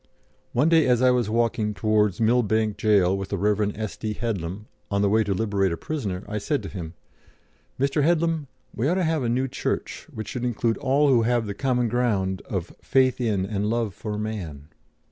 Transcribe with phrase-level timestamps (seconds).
[0.53, 3.71] One day as I was walking towards Millbank Gaol with the Rev.
[3.77, 4.13] S.D.
[4.15, 6.95] Headlam, on the way to liberate a prisoner, I said to him:
[7.79, 8.01] 'Mr.
[8.01, 11.53] Headlam, we ought to have a new Church, which should include all who have the
[11.53, 14.69] common ground of faith in and love for man.'